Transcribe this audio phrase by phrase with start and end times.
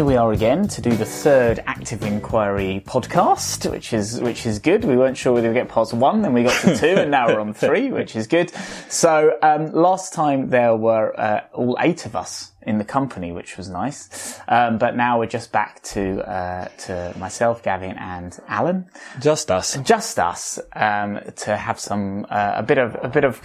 [0.00, 4.58] here we are again to do the third active inquiry podcast, which is which is
[4.58, 4.82] good.
[4.82, 7.26] We weren't sure whether we get past one, then we got to two, and now
[7.26, 8.50] we're on three, which is good.
[8.88, 13.56] So um, last time there were uh, all eight of us in the company, which
[13.56, 14.38] was nice.
[14.48, 18.86] Um, but now we're just back to uh, to myself, Gavin, and Alan.
[19.20, 19.78] Just us.
[19.82, 23.40] Just us um, to have some uh, a bit of a bit of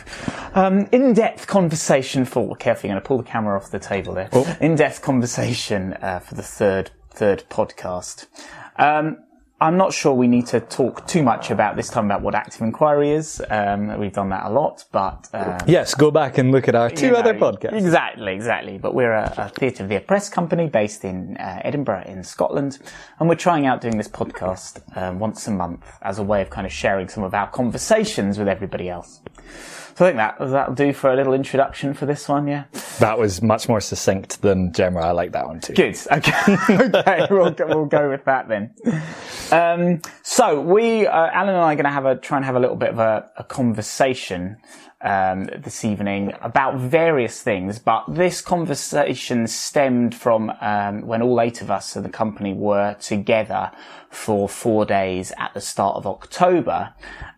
[0.54, 2.56] um, in depth conversation for.
[2.56, 4.30] Carefully, going to pull the camera off the table there.
[4.34, 4.58] Oh.
[4.60, 8.28] In depth conversation uh, for the third third podcast.
[8.78, 9.25] Um,
[9.62, 12.62] I'm not sure we need to talk too much about this time about what active
[12.62, 13.42] inquiry is.
[13.50, 16.90] Um, we've done that a lot, but um, Yes, go back and look at our
[16.90, 17.72] two you know, other podcasts.
[17.74, 18.78] Exactly, exactly.
[18.78, 22.80] But we're a, a Theatre of the Oppressed company based in uh, Edinburgh in Scotland,
[23.18, 26.50] and we're trying out doing this podcast um, once a month as a way of
[26.50, 29.22] kind of sharing some of our conversations with everybody else.
[29.98, 32.48] So I think that that'll do for a little introduction for this one.
[32.48, 32.66] Yeah.
[33.00, 35.00] That was much more succinct than Gemma.
[35.00, 35.74] I like that one too.
[35.74, 35.98] Good.
[36.12, 36.58] Okay.
[36.70, 37.28] okay.
[37.30, 38.74] We'll we'll go with that then.
[39.52, 42.56] Um, so we, uh, Alan and I, are going to have a try and have
[42.56, 44.58] a little bit of a, a conversation
[45.06, 47.80] um, this evening about various things.
[47.80, 52.96] But this conversation stemmed from um, when all eight of us in the company were
[52.96, 53.72] together
[54.10, 56.94] for four days at the start of October,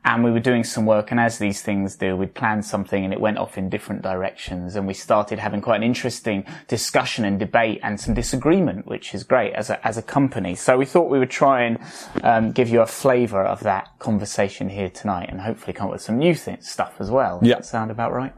[0.05, 1.09] and we were doing some work.
[1.09, 4.75] And as these things do, we'd planned something, and it went off in different directions,
[4.75, 9.23] and we started having quite an interesting discussion and debate and some disagreement, which is
[9.23, 10.55] great as a as a company.
[10.55, 11.79] So we thought we would try and
[12.23, 16.01] um, give you a flavour of that conversation here tonight, and hopefully come up with
[16.01, 17.39] some new th- stuff as well.
[17.41, 17.56] Yeah.
[17.57, 18.33] That sound about right?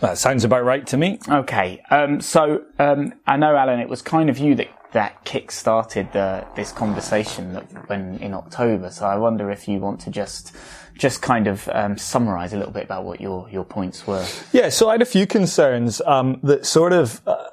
[0.00, 1.18] That sounds about right to me.
[1.28, 1.82] Okay.
[1.90, 6.44] Um, so um, I know, Alan, it was kind of you that that kick-started the,
[6.56, 8.90] this conversation that when in October.
[8.90, 10.56] So I wonder if you want to just
[10.98, 14.26] just kind of um, summarise a little bit about what your your points were.
[14.52, 17.44] Yeah, so I had a few concerns um, that sort of uh,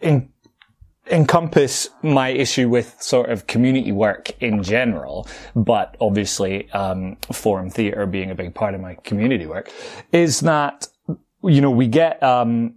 [0.00, 0.30] in,
[1.10, 8.06] encompass my issue with sort of community work in general, but obviously um, forum theatre
[8.06, 9.70] being a big part of my community work,
[10.12, 10.88] is that
[11.44, 12.74] you know we get um,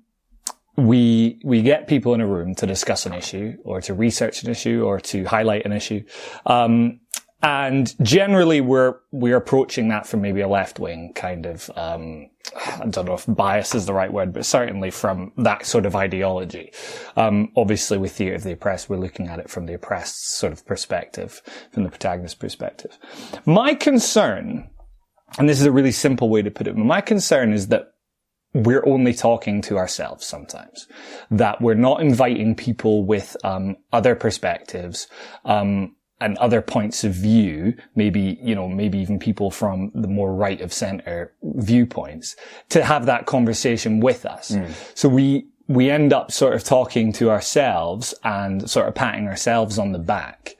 [0.75, 4.49] we we get people in a room to discuss an issue or to research an
[4.49, 6.03] issue or to highlight an issue.
[6.45, 6.99] Um,
[7.41, 12.29] and generally we're, we're approaching that from maybe a left wing kind of, um,
[12.65, 15.95] I don't know if bias is the right word, but certainly from that sort of
[15.95, 16.71] ideology.
[17.15, 20.53] Um, obviously with Theatre of the Oppressed, we're looking at it from the oppressed sort
[20.53, 22.97] of perspective, from the protagonist perspective.
[23.45, 24.69] My concern,
[25.37, 27.89] and this is a really simple way to put it, my concern is that
[28.53, 30.87] we're only talking to ourselves sometimes.
[31.29, 35.07] That we're not inviting people with um, other perspectives
[35.45, 37.75] um, and other points of view.
[37.95, 42.35] Maybe you know, maybe even people from the more right of center viewpoints
[42.69, 44.55] to have that conversation with us.
[44.93, 49.77] So we we end up sort of talking to ourselves and sort of patting ourselves
[49.77, 50.55] on the back.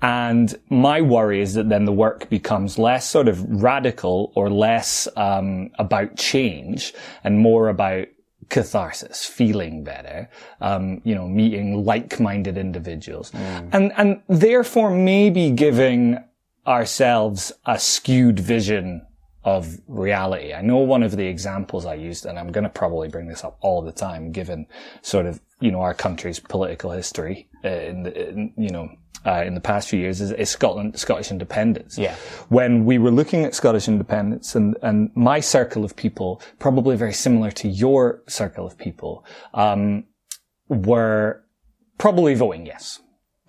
[0.00, 5.08] And my worry is that then the work becomes less sort of radical or less
[5.16, 8.06] um, about change and more about
[8.50, 10.30] catharsis, feeling better,
[10.60, 13.32] um, you know, meeting like-minded individuals,
[13.72, 16.18] and and therefore maybe giving
[16.66, 19.04] ourselves a skewed vision
[19.44, 20.52] of reality.
[20.52, 23.44] I know one of the examples I used, and I'm going to probably bring this
[23.44, 24.66] up all the time, given
[25.02, 28.88] sort of you know our country's political history uh, in the in, you know
[29.26, 31.98] uh, in the past few years is, is Scotland Scottish independence.
[31.98, 32.14] Yeah.
[32.48, 37.12] When we were looking at Scottish independence, and and my circle of people, probably very
[37.12, 39.24] similar to your circle of people,
[39.54, 40.04] um,
[40.68, 41.44] were
[41.98, 43.00] probably voting yes.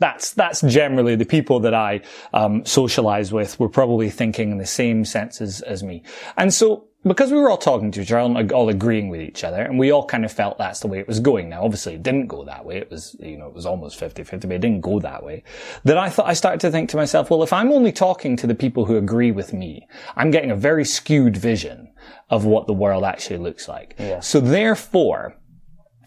[0.04, 2.02] That's that's generally the people that I
[2.34, 6.04] um, socialize with were probably thinking in the same sense as, as me.
[6.36, 9.46] And so because we were all talking to each other, all, all agreeing with each
[9.46, 11.48] other, and we all kind of felt that's the way it was going.
[11.48, 12.78] Now, obviously, it didn't go that way.
[12.80, 15.44] It was, you know, it was almost 50-50, but it didn't go that way.
[15.86, 18.48] Then I thought, I started to think to myself, well, if I'm only talking to
[18.48, 21.92] the people who agree with me, I'm getting a very skewed vision
[22.30, 23.96] of what the world actually looks like.
[24.22, 25.36] So therefore,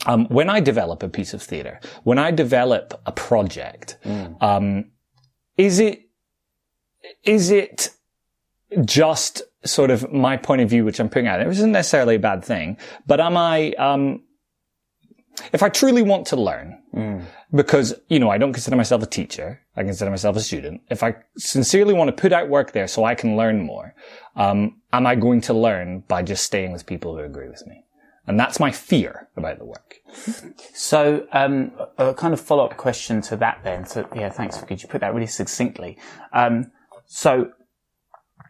[0.05, 3.97] um, when I develop a piece of theatre, when I develop a project,
[4.41, 4.91] um,
[5.57, 6.03] is it
[7.25, 7.91] is it
[8.85, 11.41] just sort of my point of view, which I'm putting out?
[11.41, 12.77] It isn't necessarily a bad thing,
[13.07, 13.73] but am I?
[13.73, 14.23] Um,
[15.53, 16.79] if I truly want to learn,
[17.55, 20.83] because you know I don't consider myself a teacher, I consider myself a student.
[20.91, 23.95] If I sincerely want to put out work there so I can learn more,
[24.35, 27.86] um, am I going to learn by just staying with people who agree with me?
[28.27, 30.01] And that's my fear about the work.
[30.75, 33.87] So, um, a kind of follow-up question to that then.
[33.87, 34.59] So, yeah, thanks.
[34.63, 35.97] Could you put that really succinctly?
[36.33, 36.73] Um,
[37.07, 37.53] so,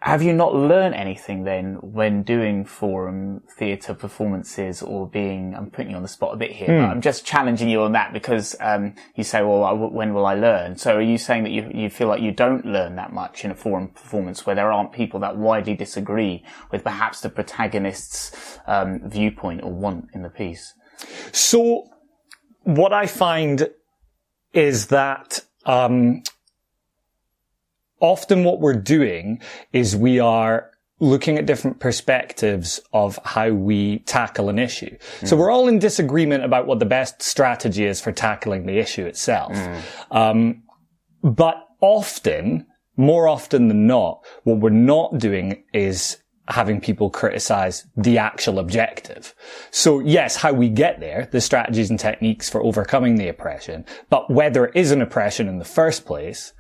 [0.01, 5.91] have you not learned anything then when doing forum theatre performances or being, I'm putting
[5.91, 8.55] you on the spot a bit here, but I'm just challenging you on that because,
[8.61, 10.77] um, you say, well, I, when will I learn?
[10.77, 13.51] So are you saying that you, you feel like you don't learn that much in
[13.51, 19.01] a forum performance where there aren't people that widely disagree with perhaps the protagonist's, um,
[19.05, 20.75] viewpoint or want in the piece?
[21.33, 21.85] So,
[22.65, 23.71] what I find
[24.53, 26.23] is that um,
[28.01, 29.41] often what we're doing
[29.73, 34.97] is we are looking at different perspectives of how we tackle an issue.
[35.25, 39.05] So we're all in disagreement about what the best strategy is for tackling the issue
[39.05, 39.53] itself.
[40.11, 40.63] Um,
[41.23, 42.67] but often,
[42.97, 46.17] more often than not, what we're not doing is
[46.49, 49.35] having people criticize the actual objective.
[49.73, 54.31] So yes, how we get there, the strategies and techniques for overcoming the oppression, but
[54.31, 56.53] whether it is an oppression in the first place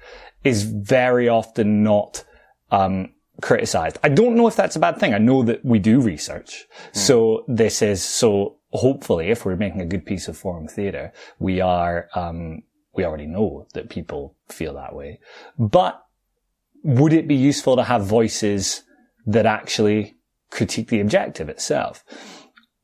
[0.46, 2.24] is very often not,
[2.70, 3.12] um,
[3.42, 3.98] criticized.
[4.02, 5.12] I don't know if that's a bad thing.
[5.12, 6.66] I know that we do research.
[6.92, 11.60] So this is, so hopefully if we're making a good piece of forum theatre, we
[11.60, 12.62] are, um,
[12.94, 15.20] we already know that people feel that way.
[15.58, 16.02] But
[16.82, 18.84] would it be useful to have voices
[19.26, 20.16] that actually
[20.50, 22.04] critique the objective itself?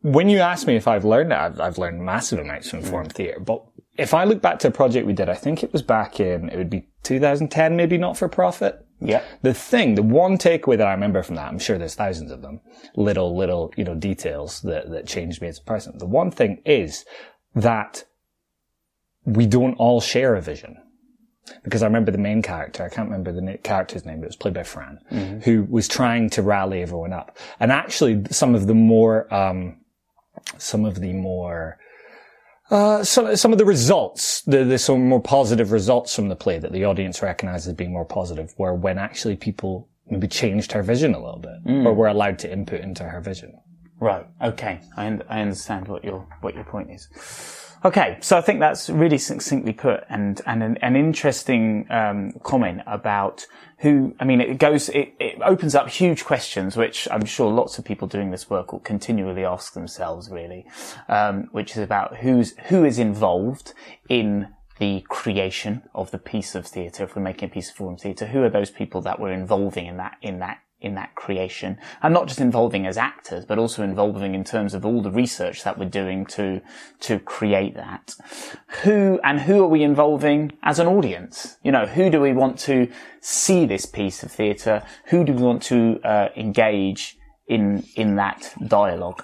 [0.02, 3.08] When you ask me if I've learned that, I've, I've learned massive amounts from forum
[3.08, 3.40] theatre.
[3.40, 3.64] But
[3.96, 6.50] if I look back to a project we did, I think it was back in,
[6.50, 8.86] it would be 2010, maybe not for profit.
[9.00, 9.22] Yeah.
[9.42, 12.42] The thing, the one takeaway that I remember from that, I'm sure there's thousands of
[12.42, 12.60] them,
[12.94, 15.98] little, little, you know, details that, that changed me as a person.
[15.98, 17.04] The one thing is
[17.54, 18.04] that
[19.24, 20.76] we don't all share a vision.
[21.64, 24.36] Because I remember the main character, I can't remember the character's name, but it was
[24.36, 27.36] played by Fran, who was trying to rally everyone up.
[27.58, 29.78] And actually, some of the more, um,
[30.58, 31.78] some of the more,
[32.72, 36.58] uh, some, some of the results, the, the some more positive results from the play
[36.58, 40.82] that the audience recognized as being more positive were when actually people maybe changed her
[40.82, 43.52] vision a little bit or were allowed to input into her vision.
[44.00, 44.26] Right.
[44.42, 44.80] Okay.
[44.96, 47.08] I, un- I understand what your what your point is.
[47.84, 52.82] Okay, so I think that's really succinctly put, and and an, an interesting um, comment
[52.86, 53.44] about
[53.78, 54.14] who.
[54.20, 57.84] I mean, it goes, it, it opens up huge questions, which I'm sure lots of
[57.84, 60.30] people doing this work will continually ask themselves.
[60.30, 60.64] Really,
[61.08, 63.74] um, which is about who's who is involved
[64.08, 67.02] in the creation of the piece of theatre.
[67.02, 69.86] If we're making a piece of forum theatre, who are those people that we're involving
[69.86, 73.82] in that in that in that creation and not just involving as actors, but also
[73.82, 76.60] involving in terms of all the research that we're doing to,
[77.00, 78.14] to create that.
[78.82, 81.56] Who and who are we involving as an audience?
[81.62, 82.88] You know, who do we want to
[83.20, 84.82] see this piece of theatre?
[85.06, 89.22] Who do we want to uh, engage in, in that dialogue?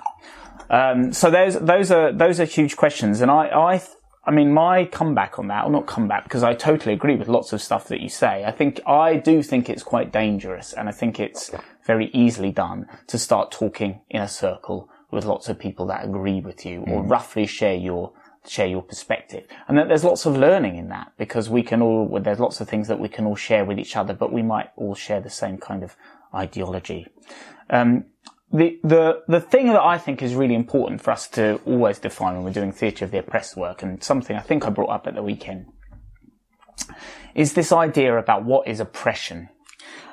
[0.71, 3.21] Um, so those, those are, those are huge questions.
[3.21, 3.83] And I, I,
[4.29, 7.55] I mean, my comeback on that, or not comeback, because I totally agree with lots
[7.55, 8.45] of stuff that you say.
[8.45, 11.51] I think, I do think it's quite dangerous, and I think it's
[11.87, 16.43] very easily done to start talking in a circle with lots of people that agree
[16.43, 18.13] with you, or roughly share your,
[18.47, 19.45] share your perspective.
[19.67, 22.61] And that there's lots of learning in that, because we can all, well, there's lots
[22.61, 25.23] of things that we can all share with each other, but we might all share
[25.23, 25.97] the same kind of
[26.35, 27.07] ideology.
[27.71, 28.05] Um,
[28.53, 32.35] the, the, the thing that I think is really important for us to always define
[32.35, 35.07] when we're doing theatre of the oppressed work, and something I think I brought up
[35.07, 35.67] at the weekend,
[37.35, 39.51] is this idea about what is oppression.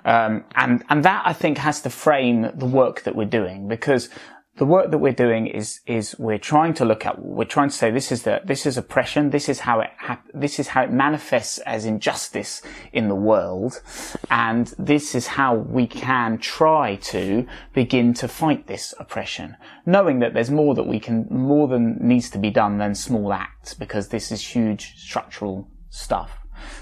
[0.04, 4.10] Um, and, and that I think has to frame the work that we're doing because
[4.58, 7.76] the work that we're doing is, is we're trying to look at, we're trying to
[7.76, 10.84] say this is the, this is oppression, this is how it hap- this is how
[10.84, 12.62] it manifests as injustice
[12.94, 13.82] in the world,
[14.30, 20.34] and this is how we can try to begin to fight this oppression, knowing that
[20.34, 24.08] there's more that we can, more than needs to be done than small acts, because
[24.08, 26.32] this is huge structural stuff.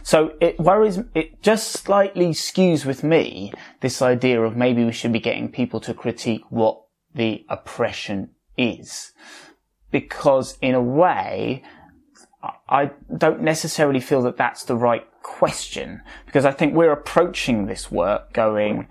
[0.03, 3.51] So it worries, it just slightly skews with me
[3.81, 6.82] this idea of maybe we should be getting people to critique what
[7.15, 9.11] the oppression is.
[9.91, 11.63] Because in a way,
[12.67, 16.01] I don't necessarily feel that that's the right question.
[16.25, 18.87] Because I think we're approaching this work going,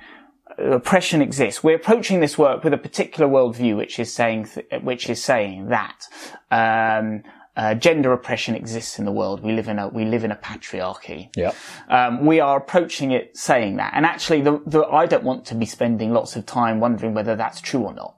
[0.59, 1.63] oppression exists.
[1.63, 5.69] We're approaching this work with a particular worldview, which is saying, th- which is saying
[5.69, 6.07] that,
[6.51, 7.23] um,
[7.57, 9.43] uh, gender oppression exists in the world.
[9.43, 11.29] We live in a we live in a patriarchy.
[11.37, 11.53] Yeah.
[11.89, 15.55] Um, we are approaching it saying that, and actually, the, the I don't want to
[15.55, 18.17] be spending lots of time wondering whether that's true or not,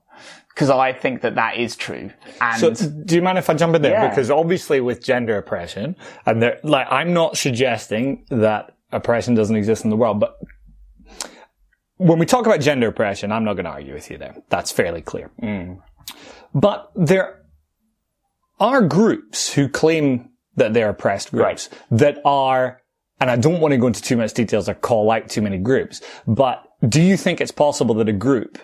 [0.48, 2.10] because I think that that is true.
[2.40, 3.92] And So, do you mind if I jump in there?
[3.92, 4.08] Yeah.
[4.08, 9.82] Because obviously, with gender oppression, and there, like, I'm not suggesting that oppression doesn't exist
[9.84, 10.38] in the world, but
[11.96, 14.36] when we talk about gender oppression, I'm not going to argue with you there.
[14.48, 15.30] That's fairly clear.
[16.54, 17.43] But there
[18.60, 22.80] are groups who claim that they're oppressed groups that are,
[23.20, 25.58] and I don't want to go into too much details or call out too many
[25.58, 28.58] groups, but do you think it's possible that a group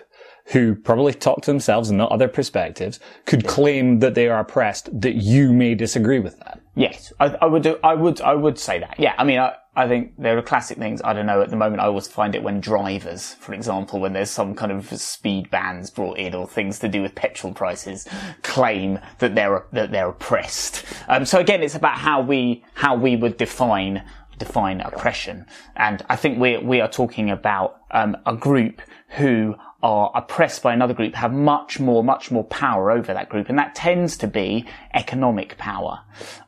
[0.51, 4.89] who probably talk to themselves and not other perspectives could claim that they are oppressed
[5.01, 6.59] that you may disagree with that?
[6.75, 8.95] Yes, I, I would do, I would, I would say that.
[8.97, 11.01] Yeah, I mean, I, I think there are classic things.
[11.01, 11.41] I don't know.
[11.41, 14.71] At the moment, I always find it when drivers, for example, when there's some kind
[14.71, 18.05] of speed bans brought in or things to do with petrol prices,
[18.43, 20.83] claim that they're that they're oppressed.
[21.07, 24.03] Um, so again, it's about how we how we would define
[24.37, 25.45] define oppression.
[25.77, 28.81] And I think we we are talking about um, a group
[29.11, 33.49] who are oppressed by another group have much more, much more power over that group,
[33.49, 36.01] and that tends to be economic power.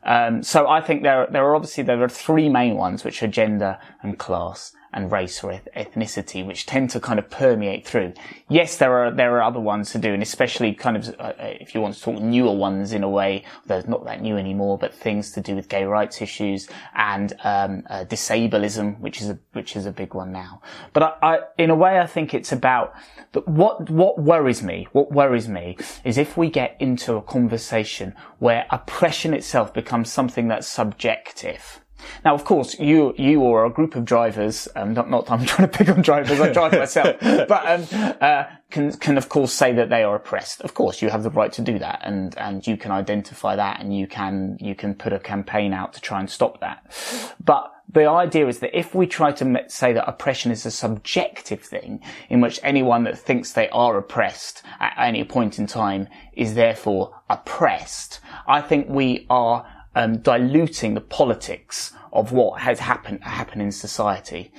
[0.04, 3.28] Um, so I think there there are obviously there are three main ones, which are
[3.28, 8.14] gender and class and race or ethnicity, which tend to kind of permeate through.
[8.48, 11.74] Yes, there are there are other ones to do, and especially kind of uh, if
[11.74, 14.94] you want to talk newer ones in a way, they're not that new anymore, but
[14.94, 19.76] things to do with gay rights issues and um, uh, disableism, which is a which
[19.76, 20.62] is a big one now.
[20.92, 22.94] But I, I, in a way, I think it's about
[23.32, 28.14] but what what worries me, what worries me, is if we get into a conversation
[28.38, 31.83] where oppression itself becomes something that's subjective
[32.24, 35.68] now, of course, you you or a group of drivers, um, not not I'm trying
[35.68, 39.72] to pick on drivers, I drive myself, but um, uh, can can of course say
[39.72, 40.60] that they are oppressed.
[40.62, 43.80] Of course, you have the right to do that, and and you can identify that,
[43.80, 46.82] and you can you can put a campaign out to try and stop that.
[47.42, 51.60] But the idea is that if we try to say that oppression is a subjective
[51.60, 56.54] thing, in which anyone that thinks they are oppressed at any point in time is
[56.54, 63.62] therefore oppressed, I think we are um, diluting the politics of what has happened happened
[63.62, 64.52] in society.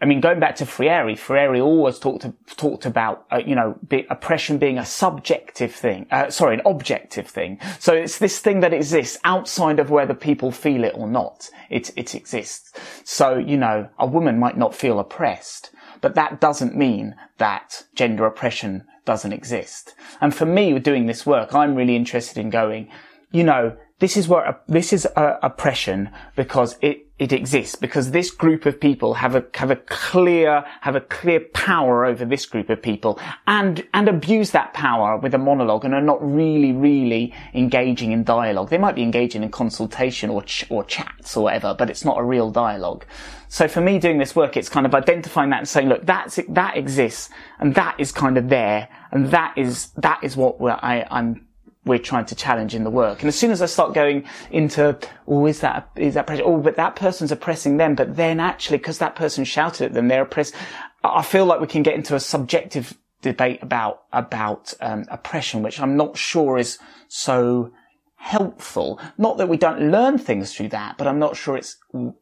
[0.00, 2.24] I mean, going back to Freire, Freire always talked
[2.56, 7.26] talked about uh, you know be, oppression being a subjective thing, uh, sorry, an objective
[7.26, 7.58] thing.
[7.80, 11.50] So it's this thing that exists outside of whether people feel it or not.
[11.68, 12.72] It it exists.
[13.04, 15.70] So you know, a woman might not feel oppressed,
[16.00, 19.94] but that doesn't mean that gender oppression doesn't exist.
[20.20, 22.88] And for me, with doing this work, I'm really interested in going,
[23.32, 28.30] you know, this is where this is a, oppression because it it exists because this
[28.30, 32.70] group of people have a have a clear have a clear power over this group
[32.70, 37.34] of people and and abuse that power with a monologue and are not really really
[37.54, 38.70] engaging in dialogue.
[38.70, 42.18] They might be engaging in consultation or ch- or chats or whatever, but it's not
[42.18, 43.04] a real dialogue.
[43.48, 46.38] So for me doing this work, it's kind of identifying that and saying, look, that's
[46.48, 51.04] that exists and that is kind of there and that is that is what I,
[51.10, 51.47] I'm
[51.88, 53.20] we're trying to challenge in the work.
[53.20, 56.44] And as soon as I start going into, oh, is that, is that pressure?
[56.44, 57.94] Oh, but that person's oppressing them.
[57.94, 60.54] But then actually, because that person shouted at them, they're oppressed.
[61.02, 65.80] I feel like we can get into a subjective debate about, about, um, oppression, which
[65.80, 66.78] I'm not sure is
[67.08, 67.72] so
[68.16, 69.00] helpful.
[69.16, 71.76] Not that we don't learn things through that, but I'm not sure it's,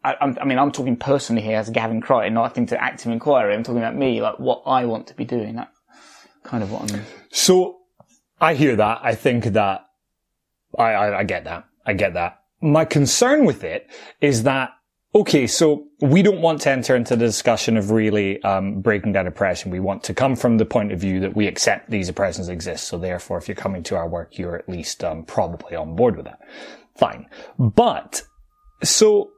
[0.04, 3.54] I, I mean, I'm talking personally here as Gavin Crichton, nothing to active inquiry.
[3.54, 5.56] I'm talking about me, like what I want to be doing.
[5.56, 5.70] That's
[6.44, 7.02] kind of what I'm.
[7.30, 7.75] So
[8.40, 9.00] I hear that.
[9.02, 9.86] I think that
[10.78, 11.64] I, I, I get that.
[11.84, 12.42] I get that.
[12.60, 13.88] My concern with it
[14.20, 14.72] is that
[15.16, 19.26] Okay, so we don't want to enter into the discussion of really um, breaking down
[19.26, 19.70] oppression.
[19.70, 22.86] We want to come from the point of view that we accept these oppressions exist.
[22.86, 26.16] So therefore, if you're coming to our work, you're at least um, probably on board
[26.16, 26.40] with that.
[26.96, 27.30] Fine.
[27.58, 28.24] But
[28.84, 29.30] so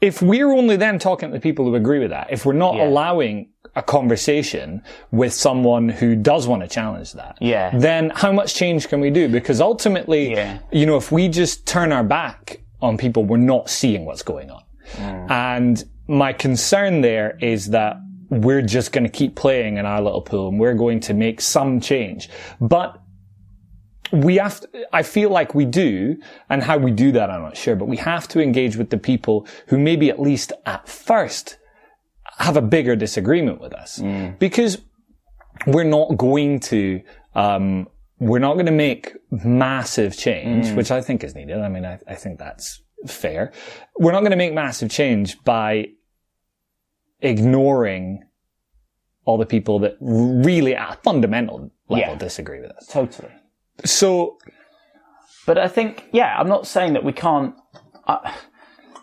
[0.00, 2.86] if we're only then talking to people who agree with that, if we're not yeah.
[2.86, 7.76] allowing a conversation with someone who does want to challenge that, yeah.
[7.78, 9.28] then how much change can we do?
[9.28, 10.58] Because ultimately, yeah.
[10.72, 14.50] you know, if we just turn our back on people, we're not seeing what's going
[14.50, 14.62] on.
[14.94, 15.30] Mm.
[15.30, 17.96] And my concern there is that
[18.28, 21.40] we're just going to keep playing in our little pool and we're going to make
[21.40, 22.28] some change.
[22.60, 23.00] But
[24.12, 26.16] we have to, I feel like we do,
[26.48, 28.98] and how we do that, I'm not sure, but we have to engage with the
[28.98, 31.58] people who maybe at least at first
[32.38, 34.38] have a bigger disagreement with us mm.
[34.38, 34.78] because
[35.66, 37.00] we're not going to,
[37.34, 40.76] um, we're not going to make massive change, mm.
[40.76, 41.58] which I think is needed.
[41.58, 43.52] I mean, I, I think that's fair.
[43.98, 45.88] We're not going to make massive change by
[47.20, 48.22] ignoring
[49.24, 52.14] all the people that really at a fundamental level yeah.
[52.14, 52.86] disagree with us.
[52.86, 53.30] Totally.
[53.84, 54.38] So,
[55.46, 57.54] but I think, yeah, I'm not saying that we can't,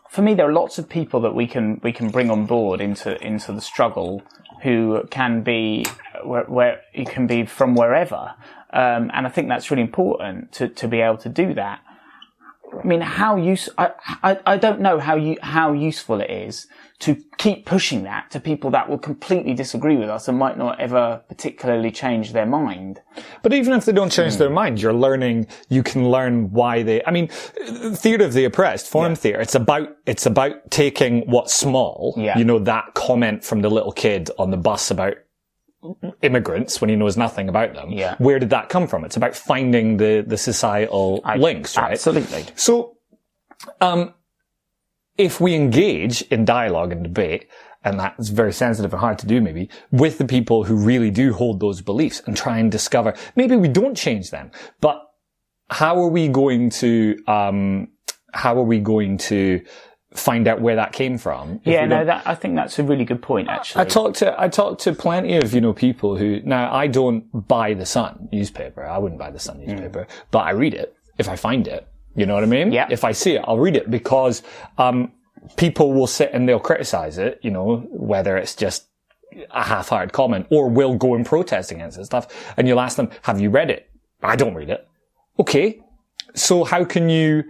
[0.10, 2.82] for me, there are lots of people that we can we can bring on board
[2.82, 4.22] into into the struggle
[4.62, 5.86] who can be
[6.24, 8.36] where, where you can be from wherever,
[8.72, 11.82] um, and I think that's really important to to be able to do that.
[12.83, 13.91] I mean, how use, I,
[14.23, 16.67] I, I don't know how you, how useful it is
[16.99, 20.79] to keep pushing that to people that will completely disagree with us and might not
[20.79, 23.01] ever particularly change their mind.
[23.41, 27.03] But even if they don't change their mind, you're learning, you can learn why they,
[27.05, 29.15] I mean, theatre of the oppressed, forum Yeah.
[29.15, 32.37] theatre, it's about, it's about taking what's small, Yeah.
[32.37, 35.15] you know, that comment from the little kid on the bus about
[36.21, 37.91] immigrants when he knows nothing about them.
[37.91, 38.15] Yeah.
[38.17, 39.05] Where did that come from?
[39.05, 41.91] It's about finding the, the societal links, right?
[41.91, 42.45] Absolutely.
[42.55, 42.97] So,
[43.81, 44.13] um,
[45.17, 47.47] if we engage in dialogue and debate,
[47.83, 51.33] and that's very sensitive and hard to do maybe, with the people who really do
[51.33, 55.01] hold those beliefs and try and discover, maybe we don't change them, but
[55.69, 57.89] how are we going to, um,
[58.33, 59.61] how are we going to
[60.15, 61.60] find out where that came from?
[61.63, 63.82] Yeah, no, that, I think that's a really good point, actually.
[63.82, 67.48] I talked to I talked to plenty of you know people who now I don't
[67.48, 68.84] buy the Sun newspaper.
[68.84, 71.88] I wouldn't buy the Sun newspaper, but I read it if I find it.
[72.15, 72.72] You know what I mean?
[72.72, 72.88] Yeah.
[72.89, 74.43] If I see it, I'll read it because
[74.77, 75.12] um,
[75.55, 77.39] people will sit and they'll criticize it.
[77.41, 78.88] You know, whether it's just
[79.50, 82.53] a half-hearted comment or will go and protest against it stuff.
[82.55, 83.89] And you'll ask them, "Have you read it?"
[84.22, 84.88] I don't read it.
[85.39, 85.82] Okay,
[86.36, 87.43] so how can you?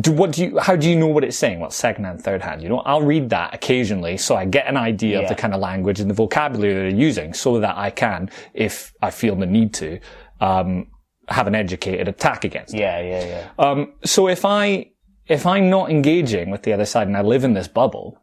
[0.00, 1.60] Do, what do you, how do you know what it's saying?
[1.60, 4.76] Well, second hand, third hand, you know, I'll read that occasionally so I get an
[4.76, 8.30] idea of the kind of language and the vocabulary they're using so that I can,
[8.54, 9.98] if I feel the need to,
[10.40, 10.88] um,
[11.28, 12.80] have an educated attack against it.
[12.80, 13.48] yeah, yeah, yeah.
[13.58, 14.90] Um, so if I,
[15.26, 18.18] if I'm not engaging with the other side and I live in this bubble,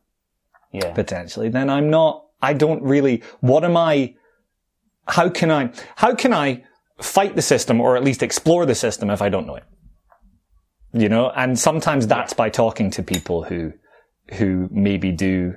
[0.71, 0.93] Yeah.
[0.93, 4.15] potentially, then I'm not, I don't really, what am I,
[5.07, 6.63] how can I, how can I
[7.01, 9.63] fight the system or at least explore the system if I don't know it?
[10.91, 13.73] You know, and sometimes that's by talking to people who,
[14.33, 15.55] who maybe do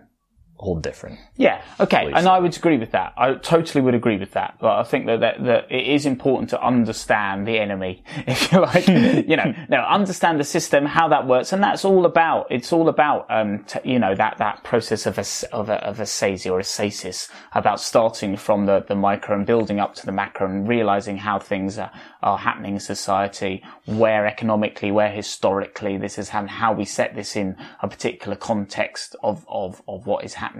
[0.62, 1.18] hold different.
[1.36, 3.12] Yeah, okay, and I would agree with that.
[3.16, 4.58] I totally would agree with that.
[4.60, 8.60] But I think that, that that it is important to understand the enemy, if you
[8.60, 8.86] like.
[8.88, 12.46] you know, no, understand the system, how that works, and that's all about.
[12.50, 15.98] It's all about, um, t- you know, that that process of a of a of
[15.98, 20.06] a ascesis or a stasis, about starting from the the micro and building up to
[20.06, 21.90] the macro, and realizing how things are,
[22.22, 27.34] are happening in society, where economically, where historically this is happening, how we set this
[27.34, 30.51] in a particular context of of of what is happening.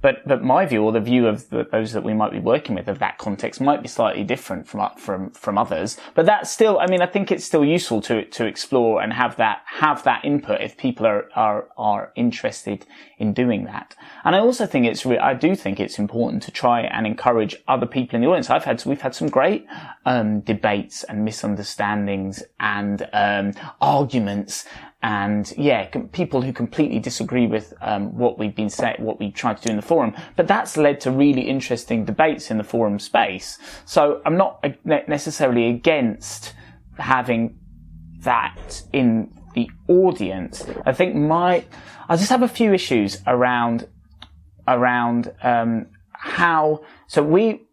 [0.00, 2.74] But but my view, or the view of the, those that we might be working
[2.74, 5.98] with of that context, might be slightly different from from from others.
[6.14, 9.36] But that's still, I mean, I think it's still useful to to explore and have
[9.36, 12.86] that have that input if people are are are interested
[13.18, 13.94] in doing that.
[14.24, 17.56] And I also think it's re- I do think it's important to try and encourage
[17.66, 18.50] other people in the audience.
[18.50, 19.66] I've had we've had some great
[20.04, 24.64] um, debates and misunderstandings and um, arguments
[25.02, 29.30] and yeah, com- people who completely disagree with um, what we've been set, what we
[29.30, 30.14] tried to do in the forum.
[30.34, 33.58] But that's led to really interesting debates in the forum space.
[33.84, 36.54] So I'm not ne- necessarily against
[36.98, 37.58] having
[38.20, 40.66] that in the audience.
[40.84, 41.64] I think my,
[42.08, 43.88] I just have a few issues around
[44.66, 46.82] around um, how.
[47.06, 47.66] So we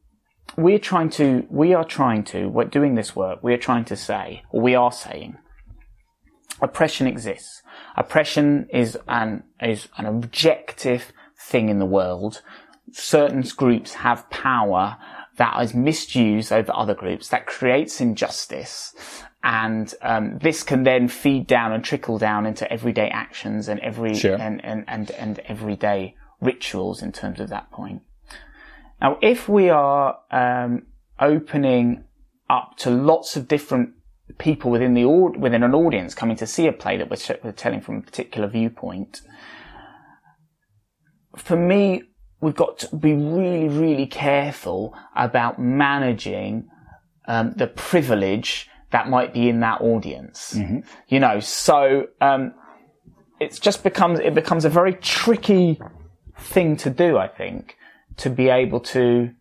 [0.57, 3.39] we're trying to we are trying to we're doing this work.
[3.43, 5.37] We are trying to say, or we are saying,
[6.61, 7.61] oppression exists.
[7.95, 12.41] Oppression is an is an objective thing in the world.
[12.91, 14.97] Certain groups have power
[15.37, 18.93] that is misused over other groups that creates injustice.
[19.43, 24.15] And um, this can then feed down and trickle down into everyday actions and every
[24.15, 24.35] Sure.
[24.35, 28.01] and, and, and, and everyday rituals in terms of that point.
[29.01, 30.87] Now, if we are um,
[31.19, 32.05] opening
[32.49, 33.94] up to lots of different
[34.37, 37.81] people within the within an audience coming to see a play that we're, we're telling
[37.81, 39.21] from a particular viewpoint,
[41.37, 42.03] for me,
[42.41, 46.67] we've got to be really, really careful about managing
[47.27, 50.53] um, the privilege that might be in that audience.
[51.07, 52.53] You know, so um,
[53.39, 55.79] it's just becomes it becomes a very tricky
[56.37, 57.17] thing to do.
[57.17, 57.75] I think
[58.17, 59.31] to be able to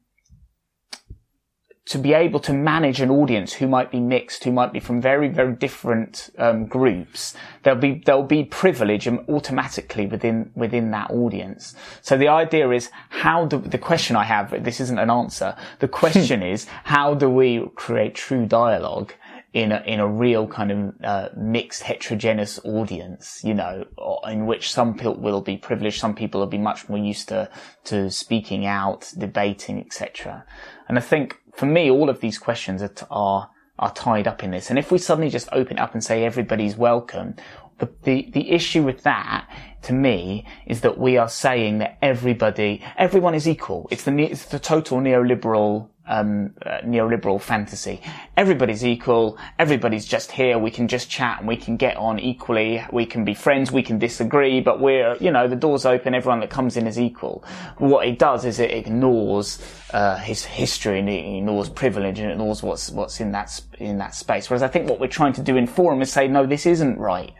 [1.86, 5.02] to be able to manage an audience who might be mixed, who might be from
[5.02, 11.74] very, very different um, groups, there'll be there'll be privilege automatically within within that audience.
[12.00, 14.64] So the idea is how do the question I have?
[14.64, 15.56] This isn't an answer.
[15.80, 19.12] The question is how do we create true dialogue?
[19.52, 23.84] In a, in a real kind of uh, mixed heterogeneous audience, you know,
[24.26, 27.48] in which some people will be privileged, some people will be much more used to
[27.84, 30.44] to speaking out, debating, etc.
[30.88, 34.42] And I think for me, all of these questions are, t- are, are tied up
[34.42, 34.70] in this.
[34.70, 37.36] And if we suddenly just open it up and say everybody's welcome,
[37.78, 39.48] the, the, the issue with that,
[39.82, 43.88] to me, is that we are saying that everybody, everyone is equal.
[43.90, 48.00] It's the, it's the total neoliberal, um, uh, neoliberal fantasy.
[48.36, 49.38] Everybody's equal.
[49.58, 50.58] Everybody's just here.
[50.58, 52.84] We can just chat and we can get on equally.
[52.92, 53.72] We can be friends.
[53.72, 56.14] We can disagree, but we're, you know, the door's open.
[56.14, 57.44] Everyone that comes in is equal.
[57.78, 59.62] What it does is it ignores
[59.92, 63.98] uh, his history and it ignores privilege and it ignores what's what's in that in
[63.98, 64.50] that space.
[64.50, 66.98] Whereas I think what we're trying to do in Forum is say, no, this isn't
[66.98, 67.32] right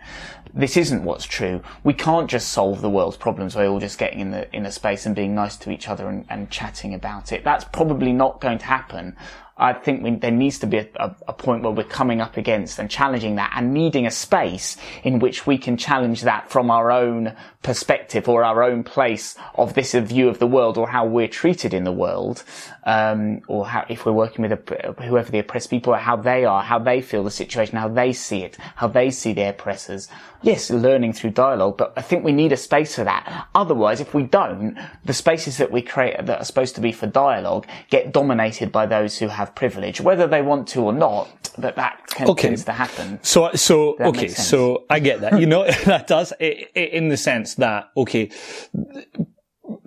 [0.55, 1.61] this isn't what's true.
[1.83, 4.73] We can't just solve the world's problems by all just getting in the in a
[4.73, 7.43] space and being nice to each other and, and chatting about it.
[7.43, 9.17] That's probably not going to happen
[9.57, 12.37] I think we, there needs to be a, a, a, point where we're coming up
[12.37, 16.73] against and challenging that and needing a space in which we can challenge that from
[16.73, 21.07] our own perspective or our own place of this view of the world or how
[21.07, 22.43] we're treated in the world.
[22.87, 26.45] Um, or how, if we're working with a, whoever the oppressed people are, how they
[26.45, 30.09] are, how they feel the situation, how they see it, how they see their oppressors.
[30.43, 33.49] Yes, learning through dialogue, but I think we need a space for that.
[33.55, 37.07] Otherwise, if we don't, the spaces that we create that are supposed to be for
[37.07, 41.29] dialogue get dominated by those who have privilege, whether they want to or not.
[41.57, 42.49] But that can, okay.
[42.49, 43.21] tends to happen.
[43.23, 45.41] So, so okay, so I get that.
[45.41, 48.31] You know, that does it in the sense that okay,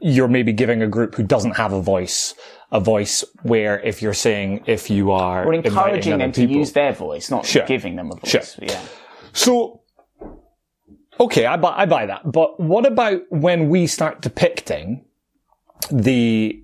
[0.02, 2.34] you're maybe giving a group who doesn't have a voice
[2.72, 6.74] a voice where if you're saying if you are we're encouraging them to people, use
[6.74, 7.66] their voice, not sure.
[7.66, 8.56] giving them a voice.
[8.56, 8.66] Sure.
[8.66, 8.82] Yeah.
[9.34, 9.82] So
[11.20, 12.30] okay, I buy I buy that.
[12.32, 15.06] But what about when we start depicting
[15.92, 16.62] the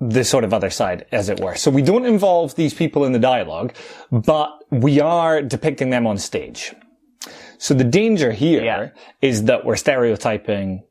[0.00, 1.54] the sort of other side, as it were.
[1.54, 3.74] So we don't involve these people in the dialogue,
[4.10, 6.74] but we are depicting them on stage.
[7.58, 8.88] So the danger here yeah.
[9.20, 10.84] is that we're stereotyping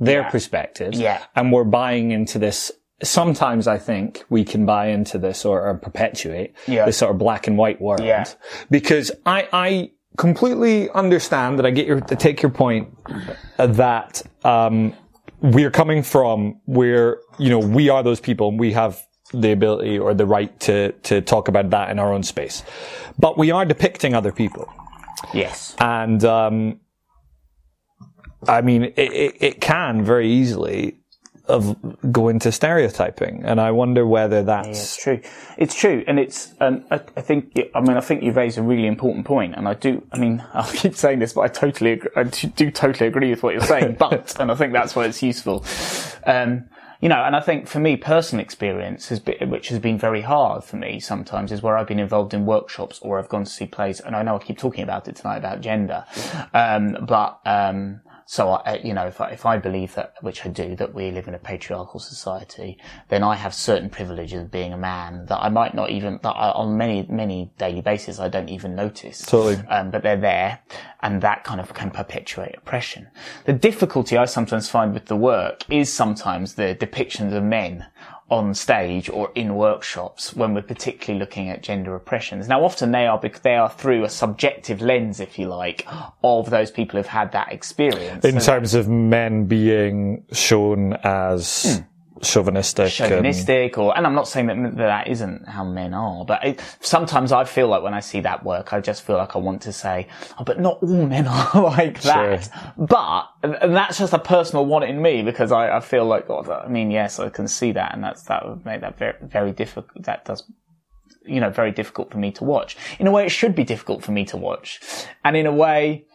[0.00, 0.30] their yeah.
[0.30, 1.24] perspectives yeah.
[1.36, 2.72] and we're buying into this.
[3.02, 6.86] Sometimes I think we can buy into this or, or perpetuate yeah.
[6.86, 8.24] this sort of black and white world yeah.
[8.70, 12.88] because I, I completely understand that I get your, to take your point
[13.58, 14.94] that, um,
[15.42, 19.98] we're coming from where, you know, we are those people and we have the ability
[19.98, 22.62] or the right to, to talk about that in our own space.
[23.18, 24.72] But we are depicting other people.
[25.34, 25.76] Yes.
[25.78, 26.80] And, um,
[28.48, 31.00] I mean, it, it, it can very easily
[31.48, 31.76] of
[32.12, 35.20] go into stereotyping, and I wonder whether that's yeah, it's true.
[35.56, 36.54] It's true, and it's.
[36.60, 37.58] Um, I, I, think.
[37.74, 40.06] I mean, I think you raise a really important point, and I do.
[40.12, 43.42] I mean, I'll keep saying this, but I totally, agree, I do totally agree with
[43.42, 43.94] what you're saying.
[43.98, 45.64] but, and I think that's why it's useful.
[46.24, 46.68] Um,
[47.00, 50.22] you know, and I think for me, personal experience has been, which has been very
[50.22, 53.50] hard for me sometimes is where I've been involved in workshops or I've gone to
[53.50, 56.04] see plays, and I know I keep talking about it tonight about gender,
[56.54, 60.48] um, but, um, so, I, you know, if I, if I believe that, which I
[60.48, 62.76] do, that we live in a patriarchal society,
[63.08, 66.32] then I have certain privileges of being a man that I might not even, that
[66.32, 69.24] I, on many, many daily basis, I don't even notice.
[69.24, 69.64] Totally.
[69.68, 70.58] Um, but they're there
[71.00, 73.06] and that kind of can perpetuate oppression.
[73.44, 77.86] The difficulty I sometimes find with the work is sometimes the depictions of men
[78.28, 82.48] on stage or in workshops when we're particularly looking at gender oppressions.
[82.48, 85.86] Now, often they are they are through a subjective lens, if you like,
[86.22, 88.24] of those people who've had that experience.
[88.24, 91.76] In terms of men being shown as.
[91.78, 91.82] Hmm
[92.22, 92.90] chauvinistic.
[92.90, 97.32] Chauvinistic, or, and I'm not saying that that isn't how men are, but it, sometimes
[97.32, 99.72] I feel like when I see that work, I just feel like I want to
[99.72, 102.44] say, oh, but not all men are like that.
[102.44, 102.74] Sure.
[102.76, 106.48] But, and that's just a personal want in me because I, I feel like, God,
[106.48, 109.52] I mean, yes, I can see that, and that's, that would make that very, very
[109.52, 110.04] difficult.
[110.04, 110.44] That does
[111.24, 112.76] you know, very difficult for me to watch.
[112.98, 114.80] In a way, it should be difficult for me to watch.
[115.24, 116.06] And in a way,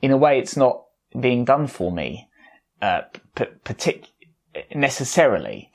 [0.00, 0.84] in a way, it's not
[1.18, 2.28] being done for me,
[2.82, 3.02] uh,
[3.34, 4.08] p- partic-
[4.74, 5.70] necessarily,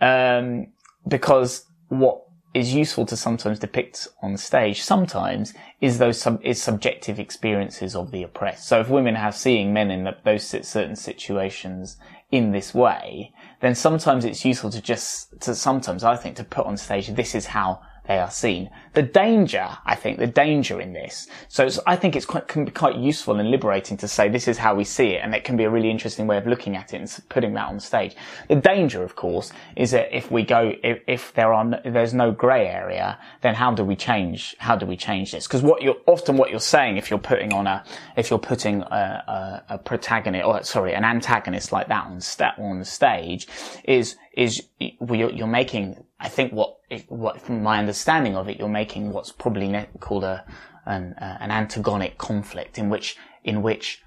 [0.00, 0.68] um,
[1.06, 2.22] because what
[2.56, 8.10] is useful to sometimes depict on stage sometimes is those sub- is subjective experiences of
[8.10, 8.66] the oppressed.
[8.66, 11.98] So if women have seeing men in the, those certain situations
[12.30, 16.66] in this way, then sometimes it's useful to just to sometimes I think to put
[16.66, 18.70] on stage this is how they are seen.
[18.94, 21.26] The danger, I think, the danger in this.
[21.48, 24.58] So I think it's quite, can be quite useful and liberating to say this is
[24.58, 26.94] how we see it, and it can be a really interesting way of looking at
[26.94, 28.16] it and putting that on stage.
[28.48, 32.32] The danger, of course, is that if we go, if, if there are, there's no
[32.32, 34.56] grey area, then how do we change?
[34.58, 35.46] How do we change this?
[35.46, 37.84] Because what you're often what you're saying, if you're putting on a,
[38.16, 42.54] if you're putting a, a, a protagonist, or sorry, an antagonist like that on, sta-
[42.58, 43.48] on stage,
[43.84, 49.12] is is you're making I think what, what, from my understanding of it, you're making
[49.12, 50.44] what's probably called a,
[50.86, 54.02] an, uh, an antagonic conflict in which, in which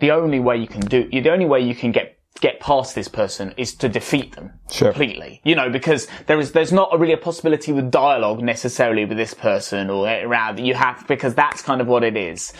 [0.00, 3.08] the only way you can do, the only way you can get get past this
[3.08, 4.90] person is to defeat them sure.
[4.90, 5.40] completely.
[5.44, 9.18] You know, because there is there's not a really a possibility with dialogue necessarily with
[9.18, 12.52] this person or around you have because that's kind of what it is.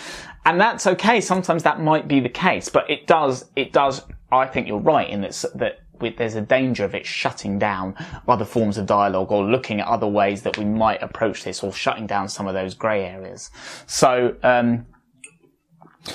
[0.45, 1.21] And that's okay.
[1.21, 5.09] Sometimes that might be the case, but it does it does I think you're right
[5.09, 7.95] in that that there's a danger of it shutting down
[8.29, 11.73] other forms of dialogue or looking at other ways that we might approach this or
[11.73, 13.51] shutting down some of those grey areas.
[13.87, 14.87] So, um,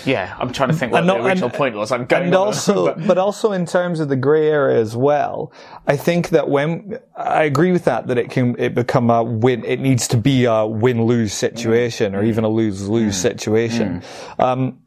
[0.04, 1.92] yeah, I'm trying to think what not- the original and- point was.
[1.94, 5.54] I'm going and on- also, but also in terms of the grey area as well,
[5.88, 9.64] I think that when I agree with that, that it can it become a win.
[9.64, 14.04] It needs to be a win lose situation or even a lose lose situation,
[14.40, 14.80] um,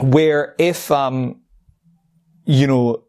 [0.00, 1.40] where if um,
[2.44, 3.04] you know.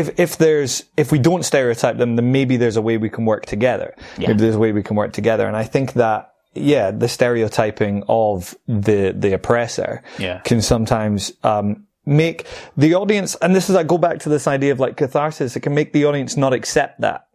[0.00, 3.24] If, if there's, if we don't stereotype them, then maybe there's a way we can
[3.24, 3.94] work together.
[4.18, 5.46] Maybe there's a way we can work together.
[5.48, 10.40] And I think that, yeah, the stereotyping of the, the oppressor Yeah.
[10.40, 14.70] can sometimes, um, make the audience, and this is, I go back to this idea
[14.72, 17.26] of like catharsis, it can make the audience not accept that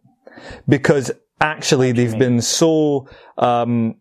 [0.68, 3.96] because actually they've been so, um,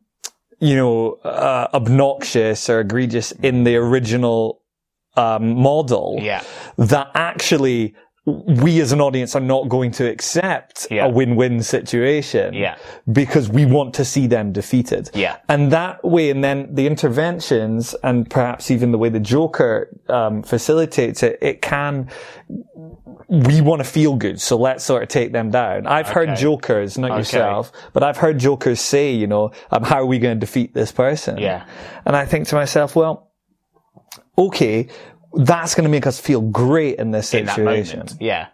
[0.60, 4.62] you know, uh, obnoxious or egregious in the original,
[5.17, 6.41] um, model Yeah.
[6.78, 11.05] that actually we as an audience are not going to accept Yeah.
[11.05, 12.75] a win-win situation Yeah.
[13.12, 15.10] because we want to see them defeated.
[15.15, 15.38] Yeah.
[15.49, 20.43] And that way, and then the interventions and perhaps even the way the Joker um,
[20.43, 22.10] facilitates it, it can,
[23.27, 24.39] we want to feel good.
[24.39, 25.88] So let's sort of take them down.
[25.88, 30.05] I've heard Jokers, not yourself, but I've heard Jokers say, you know, um, how are
[30.05, 31.39] we going to defeat this person?
[31.39, 31.65] Yeah.
[32.05, 33.31] And I think to myself, well,
[34.38, 34.89] okay,
[35.34, 38.00] that's going to make us feel great in this situation.
[38.00, 38.17] moment.
[38.20, 38.48] Yeah.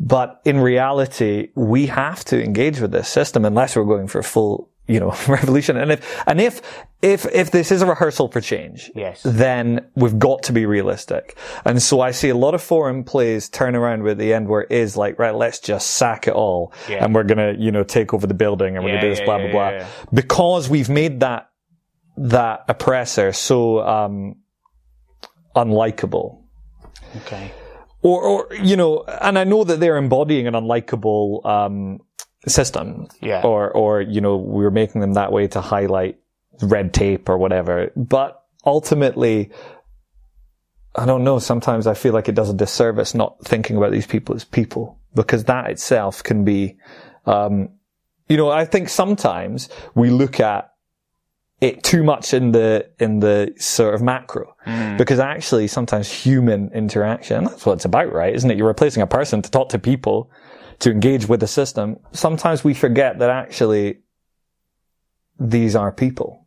[0.00, 4.24] But in reality, we have to engage with this system unless we're going for a
[4.24, 5.76] full, you know, revolution.
[5.76, 6.62] And if, and if,
[7.02, 9.22] if, if this is a rehearsal for change, Yes.
[9.24, 11.36] then we've got to be realistic.
[11.64, 14.62] And so I see a lot of forum plays turn around with the end where
[14.62, 17.04] it is like, right, let's just sack it all Yeah.
[17.04, 19.08] and we're going to, you know, take over the building and we're Yeah, going to
[19.08, 19.86] do this, yeah, blah, blah, blah.
[20.14, 21.50] Because we've made that,
[22.18, 24.36] that oppressor so, um,
[25.62, 26.28] unlikable
[27.18, 27.50] Okay.
[28.02, 32.00] or, or you know, and I know that they're embodying an unlikable um,
[32.46, 33.42] system, Yeah.
[33.42, 36.18] or or you know, we're making them that way to highlight
[36.62, 37.90] red tape or whatever.
[37.96, 38.30] But
[38.64, 39.50] ultimately,
[40.94, 41.38] I don't know.
[41.38, 44.98] Sometimes I feel like it does a disservice not thinking about these people as people
[45.14, 46.76] because that itself can be,
[47.26, 47.70] um,
[48.28, 50.70] you know, I think sometimes we look at
[51.60, 54.54] it too much in the in the sort of macro.
[54.66, 54.96] Mm.
[54.98, 58.34] Because actually sometimes human interaction that's what it's about right?
[58.34, 58.56] Isn't it?
[58.58, 60.30] You're replacing a person to talk to people
[60.80, 61.98] to engage with the system.
[62.12, 63.98] Sometimes we forget that actually
[65.38, 66.46] these are people.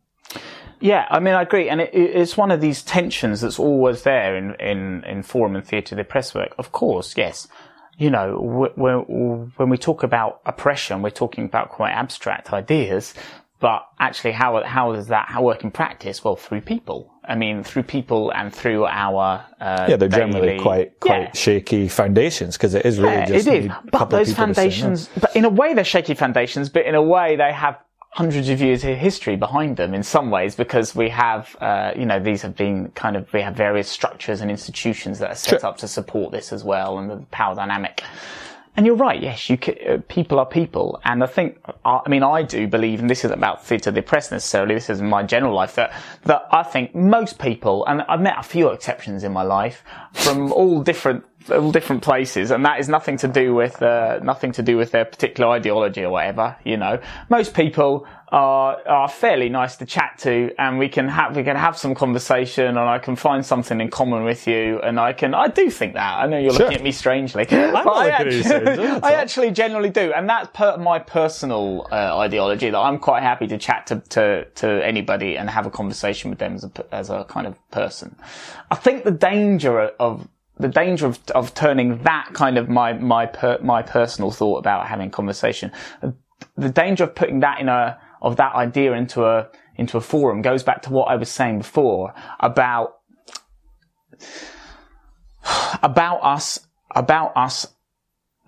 [0.80, 4.02] Yeah, I mean, I agree, and it, it- it's one of these tensions that's always
[4.02, 6.54] there in in in forum and theatre, the press work.
[6.58, 7.46] Of course, yes.
[7.98, 13.14] You know, when we talk about oppression, we're talking about quite abstract ideas.
[13.62, 16.22] But actually, how how does that how work in practice?
[16.24, 17.08] Well, through people.
[17.24, 21.32] I mean, through people and through our uh, yeah they're generally quite quite Yeah.
[21.32, 23.66] shaky foundations because it is really Yeah, just it is.
[23.66, 24.70] a But couple of those people to say no.
[24.72, 27.78] foundations, but in a way they're shaky foundations, but in a way they have
[28.14, 32.04] hundreds of years of history behind them in some ways because we have, uh, you
[32.04, 35.60] know, these have been kind of, we have various structures and institutions that are set
[35.60, 35.70] Sure.
[35.70, 38.02] up to support this as well and the power dynamic.
[38.74, 39.22] And you're right.
[39.22, 42.66] Yes, you ca uh, people are people, and I think I I mean I do
[42.66, 44.74] believe, and this isn't about theatre of the oppressed necessarily.
[44.74, 45.92] This is my general life that
[46.24, 50.52] that I think most people, and I've met a few exceptions in my life from
[50.52, 54.62] all different all different places, and that is nothing to do with uh, nothing to
[54.62, 56.56] do with their particular ideology or whatever.
[56.64, 61.36] You know, most people are are fairly nice to chat to, and we can have
[61.36, 64.98] we can have some conversation, and I can find something in common with you, and
[65.00, 66.18] I can I do think that.
[66.18, 66.66] I know you're Sure.
[66.66, 70.28] looking at me strangely, but I looking at you actually, I actually generally do, and
[70.28, 74.68] that's per my personal uh, ideology that I'm quite happy to chat to, to to
[74.86, 78.16] anybody and have a conversation with them as a as a kind of person.
[78.70, 80.26] I think the danger of
[80.58, 84.86] the danger of, of turning that kind of my my per, my personal thought about
[84.86, 85.72] having conversation,
[86.56, 90.42] the danger of putting that in a of that idea into a into a forum
[90.42, 92.96] goes back to what I was saying before about
[95.82, 96.60] about us
[96.94, 97.66] about us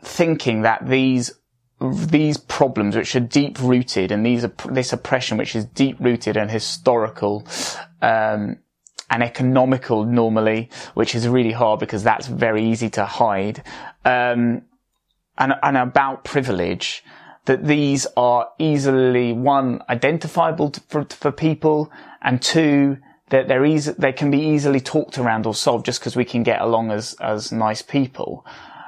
[0.02, 1.32] thinking that these
[1.80, 6.50] these problems which are deep rooted and these this oppression which is deep rooted and
[6.50, 7.46] historical
[8.00, 8.58] um,
[9.10, 13.62] and economical normally which is really hard because that's very easy to hide.
[14.04, 14.62] Um,
[15.36, 17.04] and, and about privilege
[17.46, 22.98] that these are easily one identifiable to, for, for people and two
[23.30, 26.42] that they're easy, they can be easily talked around or solved just because we can
[26.42, 28.46] get along as as nice people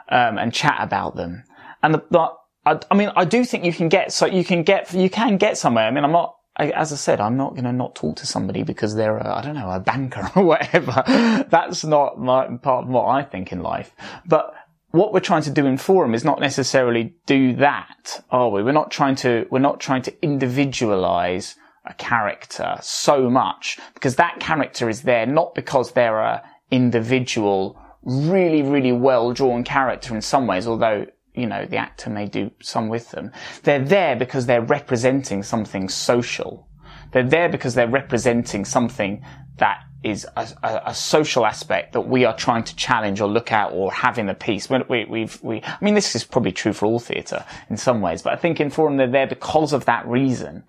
[0.09, 1.43] um, and chat about them.
[1.83, 4.63] And the, but I, I mean I do think you can get so you can
[4.63, 5.87] get you can get somewhere.
[5.87, 8.27] I mean I'm not I, as I said, I'm not going to not talk to
[8.27, 11.03] somebody because they're, a, I don't know, a banker or whatever.
[11.49, 13.95] That's not my, part of what I think in life.
[14.25, 14.55] But
[14.90, 18.62] what we're trying to do in forum is not necessarily do that, are we?
[18.62, 24.40] We're not trying to, we're not trying to individualize a character so much because that
[24.40, 30.47] character is there not because they're a individual, really, really well drawn character in some
[30.47, 33.31] ways, although you know, the actor may do some with them.
[33.62, 36.68] They're there because they're representing something social.
[37.12, 39.25] They're there because they're representing something
[39.59, 43.51] that is a, a, a, social aspect that we are trying to challenge or look
[43.51, 44.68] at or have in the piece.
[44.70, 48.22] We, we've, we, I mean, this is probably true for all theatre in some ways,
[48.22, 50.64] but I think in Forum they're there because of that reason.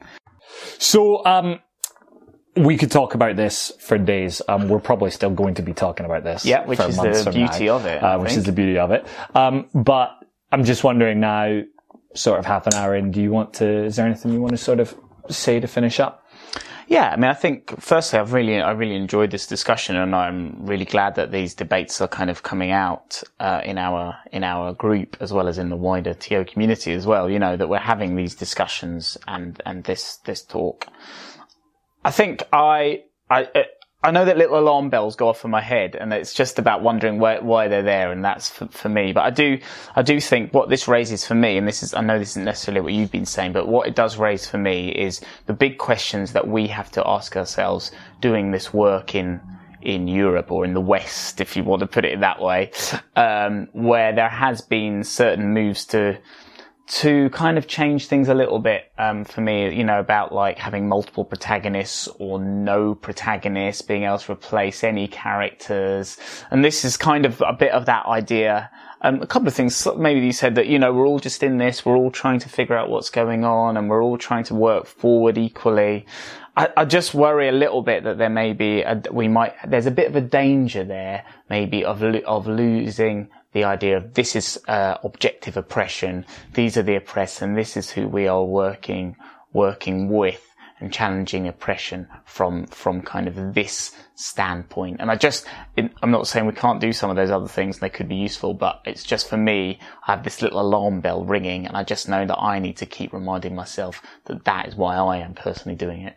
[0.80, 1.60] So, um,
[2.56, 4.42] we could talk about this for days.
[4.48, 6.46] Um, we're probably still going to be talking about this.
[6.46, 8.04] Yeah, which is the beauty now, of it.
[8.04, 9.06] Uh, which is the beauty of it.
[9.36, 10.17] Um, but
[10.52, 11.62] I'm just wondering now,
[12.14, 14.52] sort of half an hour in, do you want to, is there anything you want
[14.52, 14.96] to sort of
[15.30, 16.24] say to finish up?
[16.90, 20.66] Yeah, I mean, I think firstly, I've really, I really enjoyed this discussion, and I'm
[20.66, 24.74] really glad that these debates are kind of coming out uh, in our in our
[24.74, 27.30] group as well as in the wider TO community as well.
[27.30, 30.88] You know that we're having these discussions and and this this talk.
[32.06, 33.50] I think I I
[34.08, 36.82] I know that little alarm bells go off in my head, and it's just about
[36.82, 39.12] wondering why, why they're there, and that's for, for, me.
[39.12, 39.60] But I do,
[39.98, 42.46] I do think what this raises for me, and this is, I know this isn't
[42.46, 45.78] necessarily what you've been saying, but what it does raise for me is the big
[45.78, 47.92] questions that we have to ask ourselves
[48.22, 49.42] doing this work in
[49.82, 52.72] in Europe or in the West, if you want to put it that way,
[53.18, 56.18] um, where there has been certain moves to
[56.88, 60.58] to kind of change things a little bit um, for me, you know, about like
[60.58, 66.18] having multiple protagonists or no protagonists, being able to replace any characters,
[66.50, 68.70] and this is kind of a bit of that idea.
[69.02, 69.88] Um, a couple of things.
[69.98, 71.86] Maybe you said that you know we're all just in this.
[71.86, 74.88] We're all trying to figure out what's going on, and we're all trying to work
[74.88, 76.06] forward equally.
[76.56, 79.86] I, I just worry a little bit that there may be a, we might there's
[79.86, 84.60] a bit of a danger there, maybe of of losing the idea of this is
[84.68, 89.16] uh, objective oppression, these are the oppressed, and this is who we are working
[89.52, 90.44] working with
[90.80, 94.98] and challenging oppression from from kind of this standpoint.
[95.00, 97.90] And I just, I'm not saying we can't do some of those other things; they
[97.90, 101.66] could be useful, but it's just for me, I have this little alarm bell ringing,
[101.66, 104.98] and I just know that I need to keep reminding myself that that is why
[104.98, 106.16] I am personally doing it.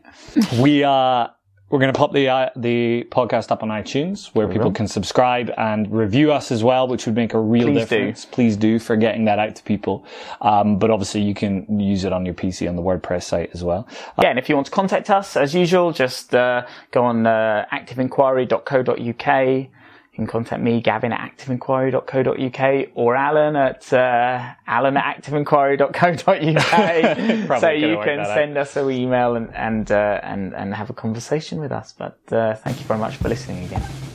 [0.61, 1.35] we are
[1.71, 5.53] we're going to pop the uh, the podcast up on iTunes where people can subscribe
[5.57, 8.25] and review us as well, which would make a real Please difference.
[8.25, 8.31] Do.
[8.33, 10.05] Please do for getting that out to people.
[10.41, 13.63] Um, but obviously, you can use it on your PC on the WordPress site as
[13.63, 13.87] well.
[14.19, 17.25] Uh, yeah, and if you want to contact us, as usual, just uh, go on
[17.27, 19.71] uh, activeinquiry.co.uk
[20.15, 27.59] can contact me, Gavin at activeinquiry.co.uk or Alan at uh, alan at activeinquiry.co.uk.
[27.61, 28.63] so you can send out.
[28.63, 31.95] us an email and and, uh, and and have a conversation with us.
[31.97, 34.10] But uh, thank you very much for listening again.